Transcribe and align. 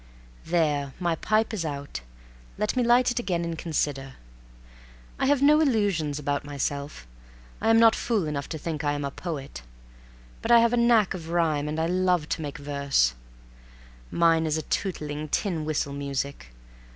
There! 0.45 0.95
my 0.99 1.13
pipe 1.13 1.53
is 1.53 1.63
out. 1.63 2.01
Let 2.57 2.75
me 2.75 2.81
light 2.81 3.11
it 3.11 3.19
again 3.19 3.45
and 3.45 3.55
consider. 3.55 4.15
I 5.19 5.27
have 5.27 5.43
no 5.43 5.59
illusions 5.59 6.17
about 6.17 6.43
myself. 6.43 7.05
I 7.61 7.69
am 7.69 7.77
not 7.77 7.93
fool 7.95 8.25
enough 8.25 8.49
to 8.49 8.57
think 8.57 8.83
I 8.83 8.93
am 8.93 9.05
a 9.05 9.11
poet, 9.11 9.61
but 10.41 10.49
I 10.49 10.57
have 10.57 10.73
a 10.73 10.75
knack 10.75 11.13
of 11.13 11.29
rhyme 11.29 11.67
and 11.67 11.79
I 11.79 11.85
love 11.85 12.27
to 12.29 12.41
make 12.41 12.57
verses. 12.57 13.13
Mine 14.09 14.47
is 14.47 14.57
a 14.57 14.63
tootling, 14.63 15.27
tin 15.29 15.65
whistle 15.65 15.93
music. 15.93 16.47